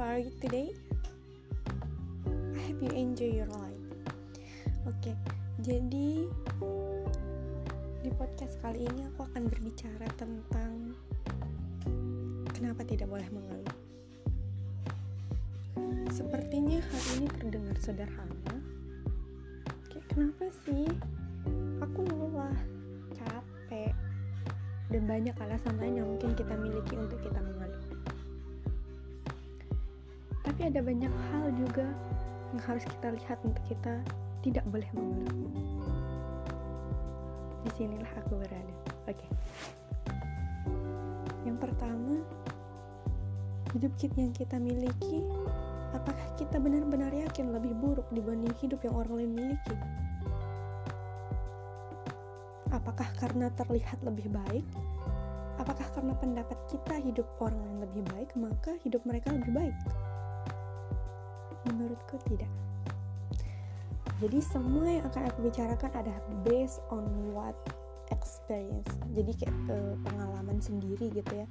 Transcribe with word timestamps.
you 0.00 0.32
today? 0.40 0.72
I 2.56 2.58
hope 2.64 2.80
you 2.80 2.88
enjoy 2.96 3.36
your 3.36 3.52
life. 3.52 3.84
Oke, 4.88 5.12
okay, 5.12 5.14
jadi 5.60 6.24
di 8.00 8.10
podcast 8.16 8.56
kali 8.64 8.88
ini 8.88 9.04
aku 9.12 9.28
akan 9.28 9.52
berbicara 9.52 10.08
tentang 10.16 10.96
kenapa 12.56 12.80
tidak 12.88 13.12
boleh 13.12 13.28
mengeluh. 13.28 13.76
Sepertinya 16.08 16.80
hal 16.80 17.02
ini 17.20 17.28
terdengar 17.36 17.76
sederhana. 17.76 18.56
Kayak 19.92 20.06
kenapa 20.16 20.48
sih 20.64 20.88
aku 21.84 22.08
lelah, 22.08 22.56
capek, 23.20 23.92
dan 24.88 25.02
banyak 25.04 25.36
alasan 25.44 25.76
lain 25.76 26.00
yang 26.00 26.08
mungkin 26.08 26.32
kita 26.32 26.56
miliki 26.56 26.96
untuk 26.96 27.20
kita 27.20 27.36
mengeluh. 27.36 27.89
Tapi 30.50 30.66
ada 30.66 30.82
banyak 30.82 31.14
hal 31.30 31.46
juga 31.54 31.86
yang 32.50 32.62
harus 32.66 32.82
kita 32.82 33.14
lihat 33.14 33.38
untuk 33.46 33.62
kita 33.70 34.02
tidak 34.42 34.66
boleh 34.66 34.90
mengeluh. 34.98 35.46
Di 37.62 37.70
sinilah 37.78 38.10
aku 38.18 38.34
berada. 38.34 38.74
Oke. 39.06 39.14
Okay. 39.14 39.30
Yang 41.46 41.56
pertama, 41.62 42.18
hidup 43.78 43.94
kita 43.94 44.16
yang 44.18 44.34
kita 44.34 44.58
miliki, 44.58 45.22
apakah 45.94 46.26
kita 46.34 46.58
benar-benar 46.58 47.14
yakin 47.14 47.54
lebih 47.54 47.70
buruk 47.78 48.10
dibanding 48.10 48.50
hidup 48.58 48.82
yang 48.82 48.98
orang 48.98 49.22
lain 49.22 49.32
miliki? 49.38 49.78
Apakah 52.74 53.06
karena 53.22 53.54
terlihat 53.54 54.02
lebih 54.02 54.26
baik? 54.34 54.66
Apakah 55.62 55.86
karena 55.94 56.18
pendapat 56.18 56.58
kita 56.66 56.98
hidup 56.98 57.30
orang 57.38 57.62
lain 57.62 57.78
lebih 57.86 58.02
baik, 58.10 58.34
maka 58.34 58.74
hidup 58.82 59.06
mereka 59.06 59.30
lebih 59.30 59.54
baik? 59.54 59.78
Menurutku 61.70 62.18
tidak. 62.26 62.50
Jadi 64.20 64.38
semua 64.44 64.84
yang 64.84 65.04
akan 65.08 65.32
aku 65.32 65.48
bicarakan 65.48 65.90
adalah 65.96 66.20
based 66.44 66.84
on 66.92 67.08
what 67.32 67.56
experience. 68.12 68.90
Jadi 69.16 69.32
kayak 69.32 69.56
uh, 69.72 69.96
pengalaman 70.04 70.60
sendiri 70.60 71.08
gitu 71.08 71.32
ya. 71.32 71.46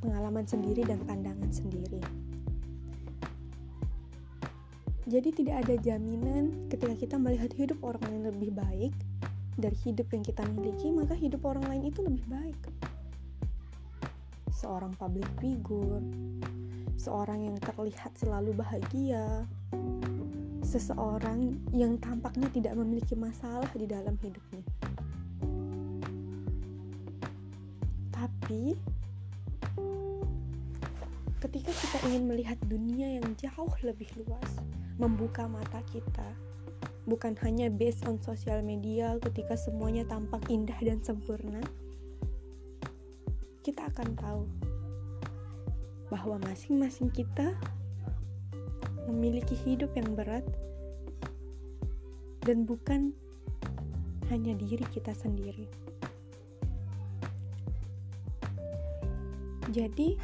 Pengalaman 0.00 0.48
sendiri 0.48 0.86
dan 0.86 1.02
pandangan 1.04 1.52
sendiri. 1.52 2.00
Jadi 5.06 5.30
tidak 5.30 5.62
ada 5.62 5.74
jaminan 5.78 6.66
ketika 6.66 6.94
kita 6.98 7.14
melihat 7.20 7.54
hidup 7.54 7.78
orang 7.86 8.02
lain 8.10 8.22
lebih 8.26 8.50
baik 8.50 8.94
dari 9.54 9.76
hidup 9.86 10.10
yang 10.10 10.24
kita 10.26 10.42
miliki, 10.50 10.90
maka 10.90 11.14
hidup 11.14 11.46
orang 11.46 11.62
lain 11.70 11.94
itu 11.94 12.02
lebih 12.02 12.26
baik. 12.26 12.58
Seorang 14.50 14.98
public 14.98 15.28
figure, 15.38 16.02
seorang 16.96 17.44
yang 17.44 17.56
terlihat 17.60 18.12
selalu 18.16 18.56
bahagia, 18.56 19.44
seseorang 20.66 21.54
yang 21.70 21.94
tampaknya 22.02 22.50
tidak 22.50 22.74
memiliki 22.74 23.14
masalah 23.14 23.68
di 23.76 23.86
dalam 23.86 24.18
hidupnya. 24.18 24.64
Tapi 28.10 28.74
ketika 31.38 31.70
kita 31.70 31.98
ingin 32.10 32.24
melihat 32.26 32.58
dunia 32.66 33.20
yang 33.22 33.28
jauh 33.38 33.70
lebih 33.84 34.10
luas, 34.18 34.58
membuka 34.98 35.46
mata 35.46 35.78
kita, 35.92 36.26
bukan 37.06 37.38
hanya 37.46 37.70
based 37.70 38.02
on 38.08 38.18
sosial 38.18 38.64
media 38.66 39.14
ketika 39.30 39.54
semuanya 39.54 40.02
tampak 40.08 40.42
indah 40.50 40.76
dan 40.82 40.98
sempurna, 41.04 41.62
kita 43.62 43.86
akan 43.86 44.08
tahu 44.18 44.42
bahwa 46.10 46.38
masing-masing 46.46 47.10
kita 47.10 47.54
memiliki 49.10 49.54
hidup 49.54 49.90
yang 49.94 50.14
berat 50.14 50.46
dan 52.46 52.62
bukan 52.62 53.10
hanya 54.30 54.54
diri 54.54 54.82
kita 54.90 55.14
sendiri. 55.14 55.66
Jadi, 59.70 60.14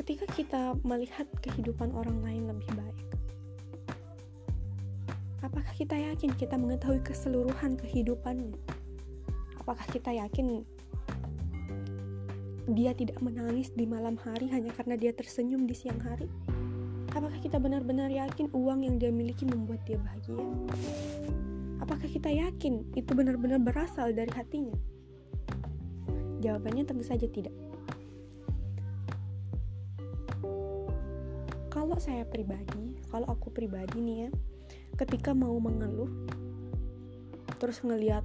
ketika 0.00 0.26
kita 0.32 0.62
melihat 0.80 1.28
kehidupan 1.44 1.92
orang 1.92 2.24
lain 2.24 2.48
lebih 2.48 2.68
baik, 2.72 3.06
apakah 5.44 5.72
kita 5.76 5.94
yakin 5.94 6.32
kita 6.40 6.56
mengetahui 6.56 7.04
keseluruhan 7.04 7.76
kehidupannya? 7.76 8.56
Apakah 9.60 9.84
kita 9.92 10.10
yakin 10.10 10.64
dia 12.72 12.96
tidak 12.96 13.20
menangis 13.20 13.68
di 13.76 13.84
malam 13.84 14.16
hari 14.16 14.48
hanya 14.48 14.72
karena 14.72 14.96
dia 14.96 15.12
tersenyum 15.12 15.68
di 15.68 15.76
siang 15.76 16.00
hari? 16.00 16.24
Apakah 17.12 17.36
kita 17.44 17.60
benar-benar 17.60 18.08
yakin 18.08 18.48
uang 18.56 18.88
yang 18.88 18.96
dia 18.96 19.12
miliki 19.12 19.44
membuat 19.44 19.84
dia 19.84 20.00
bahagia? 20.00 20.40
Apakah 21.84 22.08
kita 22.08 22.32
yakin 22.32 22.88
itu 22.96 23.12
benar-benar 23.12 23.60
berasal 23.60 24.16
dari 24.16 24.32
hatinya? 24.32 24.72
Jawabannya 26.40 26.88
tentu 26.88 27.04
saja 27.04 27.28
tidak. 27.28 27.52
Kalau 31.68 32.00
saya 32.00 32.24
pribadi, 32.24 32.96
kalau 33.12 33.28
aku 33.28 33.52
pribadi 33.52 34.00
nih 34.00 34.16
ya, 34.24 34.30
ketika 34.96 35.36
mau 35.36 35.60
mengeluh, 35.60 36.08
terus 37.60 37.84
ngeliat 37.84 38.24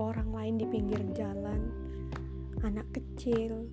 orang 0.00 0.32
lain 0.32 0.54
di 0.56 0.66
pinggir 0.68 1.00
jalan, 1.12 1.85
anak 2.64 2.88
kecil, 2.94 3.68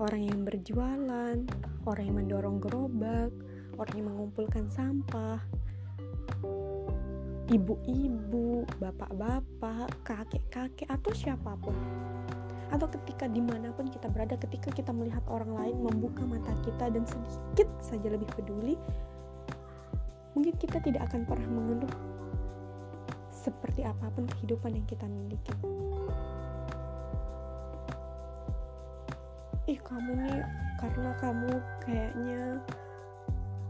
orang 0.00 0.28
yang 0.28 0.40
berjualan, 0.46 1.36
orang 1.84 2.04
yang 2.04 2.16
mendorong 2.24 2.56
gerobak, 2.62 3.32
orang 3.76 3.94
yang 3.98 4.08
mengumpulkan 4.08 4.68
sampah, 4.72 5.42
ibu-ibu, 7.52 8.64
bapak-bapak, 8.80 9.90
kakek-kakek, 10.06 10.88
atau 10.88 11.12
siapa 11.12 11.52
pun. 11.60 11.76
Atau 12.72 12.88
ketika 12.88 13.28
di 13.28 13.44
mana 13.44 13.68
pun 13.76 13.92
kita 13.92 14.08
berada, 14.08 14.40
ketika 14.40 14.72
kita 14.72 14.96
melihat 14.96 15.20
orang 15.28 15.52
lain 15.52 15.76
membuka 15.76 16.24
mata 16.24 16.56
kita 16.64 16.88
dan 16.88 17.04
sedikit 17.04 17.68
saja 17.84 18.08
lebih 18.08 18.28
peduli, 18.32 18.80
mungkin 20.32 20.56
kita 20.56 20.80
tidak 20.80 21.12
akan 21.12 21.28
pernah 21.28 21.48
mengeluh 21.52 21.94
seperti 23.28 23.84
apa 23.84 24.08
pun 24.16 24.24
kehidupan 24.24 24.72
yang 24.72 24.86
kita 24.88 25.04
miliki. 25.04 25.52
Ih 29.72 29.80
kamu 29.80 30.12
nih 30.28 30.44
karena 30.76 31.10
kamu 31.16 31.52
kayaknya 31.80 32.42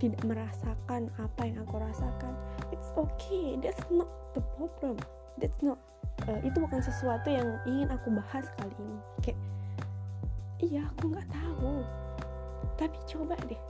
tidak 0.02 0.22
merasakan 0.26 1.06
apa 1.22 1.40
yang 1.46 1.62
aku 1.62 1.78
rasakan. 1.78 2.34
It's 2.74 2.90
okay 2.98 3.54
that's 3.62 3.86
not 3.86 4.10
the 4.34 4.42
problem. 4.58 4.98
That's 5.38 5.62
not 5.62 5.78
uh, 6.26 6.42
itu 6.42 6.58
bukan 6.58 6.82
sesuatu 6.82 7.30
yang 7.30 7.46
ingin 7.70 7.86
aku 7.94 8.10
bahas 8.10 8.50
kali 8.58 8.74
ini. 8.74 8.98
Kayak 9.22 9.38
iya 10.58 10.82
aku 10.90 11.14
nggak 11.14 11.28
tahu. 11.30 11.86
Tapi 12.74 12.98
coba 13.06 13.38
deh 13.46 13.62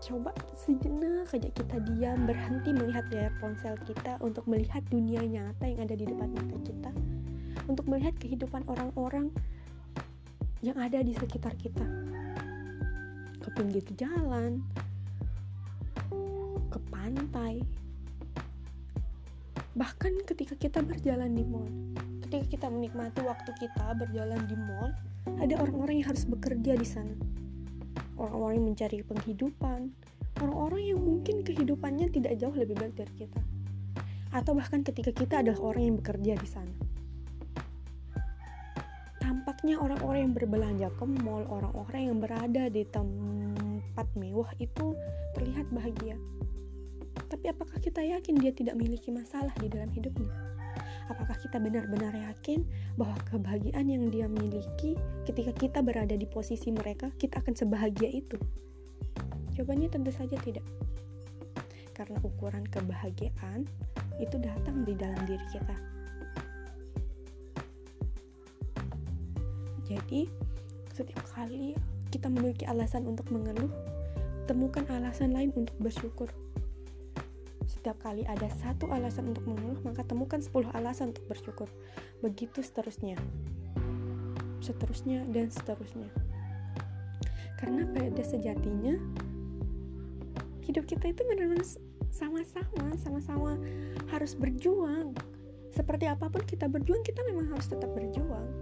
coba 0.00 0.32
sejenak 0.56 1.28
aja 1.28 1.52
kita 1.52 1.76
diam 1.92 2.24
berhenti 2.24 2.72
melihat 2.72 3.04
layar 3.12 3.32
ponsel 3.36 3.76
kita 3.84 4.16
untuk 4.24 4.48
melihat 4.48 4.80
dunia 4.88 5.20
nyata 5.20 5.68
yang 5.68 5.84
ada 5.84 5.92
di 5.96 6.04
depan 6.04 6.28
mata 6.28 6.56
kita. 6.60 6.92
Untuk 7.68 7.88
melihat 7.88 8.16
kehidupan 8.20 8.64
orang-orang 8.68 9.32
yang 10.60 10.76
ada 10.76 11.00
di 11.00 11.16
sekitar 11.16 11.56
kita. 11.56 11.84
Ke 13.40 13.48
pinggir 13.56 13.84
jalan 13.96 14.60
ke 16.68 16.78
pantai. 16.92 17.64
Bahkan 19.72 20.28
ketika 20.28 20.54
kita 20.60 20.84
berjalan 20.84 21.32
di 21.32 21.44
mall 21.48 21.68
ketika 22.30 22.46
kita 22.46 22.66
menikmati 22.70 23.26
waktu 23.26 23.50
kita 23.58 23.90
berjalan 23.98 24.38
di 24.46 24.54
mall 24.54 24.94
ada 25.42 25.58
orang-orang 25.58 25.98
yang 25.98 26.08
harus 26.14 26.28
bekerja 26.28 26.78
di 26.78 26.86
sana. 26.86 27.16
Orang-orang 28.20 28.60
yang 28.60 28.66
mencari 28.76 28.98
penghidupan. 29.02 29.90
Orang-orang 30.38 30.82
yang 30.94 31.00
mungkin 31.00 31.42
kehidupannya 31.42 32.12
tidak 32.12 32.38
jauh 32.38 32.54
lebih 32.54 32.78
baik 32.78 32.94
dari 32.94 33.26
kita. 33.26 33.40
Atau 34.30 34.54
bahkan 34.54 34.86
ketika 34.86 35.10
kita 35.10 35.42
adalah 35.42 35.74
orang 35.74 35.82
yang 35.90 35.96
bekerja 35.98 36.38
di 36.38 36.48
sana 36.48 36.89
tampaknya 39.60 39.76
orang-orang 39.76 40.20
yang 40.24 40.32
berbelanja 40.32 40.88
ke 40.96 41.04
mall, 41.20 41.44
orang-orang 41.52 42.00
yang 42.08 42.16
berada 42.16 42.72
di 42.72 42.80
tempat 42.88 44.08
mewah 44.16 44.48
itu 44.56 44.96
terlihat 45.36 45.68
bahagia. 45.68 46.16
Tapi 47.28 47.44
apakah 47.52 47.76
kita 47.76 48.00
yakin 48.00 48.40
dia 48.40 48.56
tidak 48.56 48.80
memiliki 48.80 49.12
masalah 49.12 49.52
di 49.60 49.68
dalam 49.68 49.92
hidupnya? 49.92 50.32
Apakah 51.12 51.36
kita 51.36 51.60
benar-benar 51.60 52.16
yakin 52.32 52.64
bahwa 52.96 53.20
kebahagiaan 53.28 53.84
yang 53.84 54.08
dia 54.08 54.32
miliki 54.32 54.96
ketika 55.28 55.52
kita 55.52 55.84
berada 55.84 56.16
di 56.16 56.24
posisi 56.24 56.72
mereka, 56.72 57.12
kita 57.20 57.44
akan 57.44 57.52
sebahagia 57.52 58.08
itu? 58.08 58.40
Jawabannya 59.60 59.92
tentu 59.92 60.08
saja 60.08 60.40
tidak. 60.40 60.64
Karena 61.92 62.16
ukuran 62.24 62.64
kebahagiaan 62.64 63.68
itu 64.24 64.40
datang 64.40 64.88
di 64.88 64.96
dalam 64.96 65.20
diri 65.28 65.44
kita 65.52 65.99
Jadi, 69.90 70.30
setiap 70.94 71.26
kali 71.34 71.74
kita 72.14 72.30
memiliki 72.30 72.62
alasan 72.62 73.10
untuk 73.10 73.26
mengeluh, 73.34 73.70
temukan 74.46 74.86
alasan 74.86 75.34
lain 75.34 75.50
untuk 75.58 75.74
bersyukur. 75.82 76.30
Setiap 77.66 77.98
kali 77.98 78.22
ada 78.26 78.46
satu 78.62 78.86
alasan 78.94 79.34
untuk 79.34 79.46
mengeluh, 79.50 79.78
maka 79.82 80.06
temukan 80.06 80.38
10 80.38 80.70
alasan 80.74 81.10
untuk 81.10 81.26
bersyukur. 81.26 81.66
Begitu 82.22 82.62
seterusnya. 82.62 83.18
Seterusnya 84.62 85.26
dan 85.30 85.50
seterusnya. 85.50 86.06
Karena 87.58 87.82
pada 87.90 88.22
sejatinya 88.22 88.94
hidup 90.66 90.86
kita 90.86 91.10
itu 91.10 91.22
benar-benar 91.26 91.66
sama-sama, 92.14 92.94
sama-sama 93.00 93.52
harus 94.10 94.38
berjuang. 94.38 95.16
Seperti 95.70 96.10
apa 96.10 96.28
pun 96.28 96.42
kita 96.46 96.66
berjuang, 96.66 97.00
kita 97.06 97.22
memang 97.26 97.54
harus 97.54 97.70
tetap 97.70 97.90
berjuang. 97.96 98.59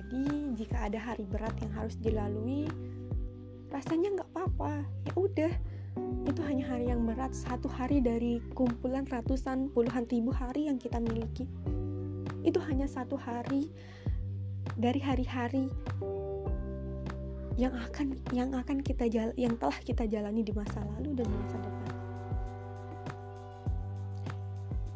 Jadi 0.00 0.56
jika 0.56 0.88
ada 0.88 0.96
hari 0.96 1.28
berat 1.28 1.52
yang 1.60 1.76
harus 1.76 1.92
dilalui, 2.00 2.64
rasanya 3.68 4.16
nggak 4.16 4.28
apa-apa. 4.32 4.80
Ya 5.04 5.12
udah, 5.12 5.52
itu 6.24 6.40
hanya 6.40 6.64
hari 6.72 6.88
yang 6.88 7.04
berat 7.04 7.36
satu 7.36 7.68
hari 7.68 8.00
dari 8.00 8.40
kumpulan 8.56 9.04
ratusan 9.04 9.68
puluhan 9.76 10.08
ribu 10.08 10.32
hari 10.32 10.72
yang 10.72 10.80
kita 10.80 10.96
miliki. 11.04 11.44
Itu 12.40 12.64
hanya 12.64 12.88
satu 12.88 13.20
hari 13.20 13.68
dari 14.80 15.04
hari-hari 15.04 15.68
yang 17.60 17.76
akan 17.76 18.16
yang 18.32 18.56
akan 18.56 18.80
kita 18.80 19.04
jala, 19.04 19.36
yang 19.36 19.52
telah 19.60 19.76
kita 19.84 20.08
jalani 20.08 20.40
di 20.40 20.56
masa 20.56 20.80
lalu 20.96 21.12
dan 21.12 21.28
masa 21.28 21.60
depan. 21.60 21.92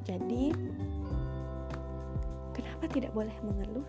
Jadi 0.09 0.45
kenapa 2.57 2.89
tidak 2.89 3.13
boleh 3.13 3.37
mengeluh 3.45 3.85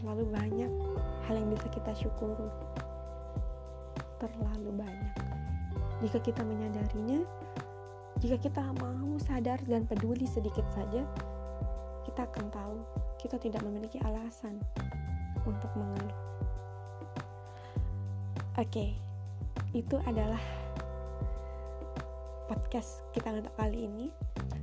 terlalu 0.00 0.32
banyak 0.32 0.72
hal 1.28 1.34
yang 1.36 1.52
bisa 1.52 1.68
kita 1.68 1.92
syukuri. 1.92 2.48
Terlalu 4.16 4.72
banyak. 4.72 5.14
Jika 6.00 6.18
kita 6.24 6.40
menyadarinya 6.40 7.20
jika 8.20 8.36
kita 8.36 8.60
mau 8.80 9.16
sadar 9.20 9.60
dan 9.64 9.88
peduli 9.88 10.28
sedikit 10.28 10.64
saja 10.76 11.04
kita 12.04 12.28
akan 12.28 12.52
tahu 12.52 12.76
kita 13.16 13.36
tidak 13.40 13.60
memiliki 13.64 14.00
alasan 14.04 14.60
untuk 15.44 15.68
mengeluh. 15.76 16.20
Oke 18.56 18.96
itu 19.76 19.96
adalah 20.08 20.40
podcast 22.48 23.04
kita 23.12 23.36
untuk 23.36 23.52
kali 23.56 23.84
ini. 23.84 24.08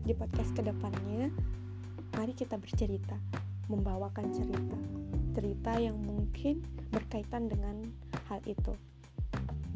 Di 0.02 0.16
podcast 0.16 0.54
ke 0.58 0.64
depannya 0.64 1.30
mari 2.18 2.34
kita 2.34 2.58
bercerita 2.58 3.18
membawakan 3.68 4.32
cerita 4.32 5.07
cerita 5.38 5.78
yang 5.78 6.02
mungkin 6.02 6.66
berkaitan 6.90 7.46
dengan 7.46 7.86
hal 8.26 8.42
itu 8.50 8.74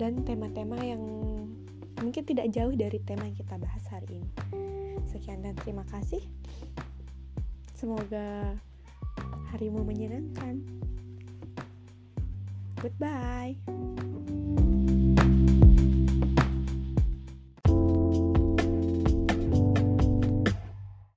dan 0.01 0.25
tema-tema 0.25 0.81
yang 0.81 0.97
mungkin 2.01 2.25
tidak 2.25 2.49
jauh 2.49 2.73
dari 2.73 2.97
tema 3.05 3.29
yang 3.29 3.37
kita 3.37 3.61
bahas 3.61 3.85
hari 3.93 4.17
ini. 4.17 4.31
Sekian 5.05 5.45
dan 5.45 5.53
terima 5.61 5.85
kasih. 5.93 6.25
Semoga 7.77 8.57
harimu 9.53 9.85
menyenangkan. 9.85 10.65
Goodbye. 12.81 13.61